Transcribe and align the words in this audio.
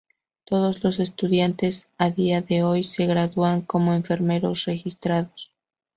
Todos 0.45 0.83
los 0.83 0.97
estudiantes 0.99 1.85
a 1.99 2.09
día 2.09 2.41
de 2.41 2.63
hoy 2.63 2.81
se 2.83 3.05
gradúan 3.05 3.61
como 3.61 3.93
enfermeros 3.93 4.65
registrados. 4.65 5.53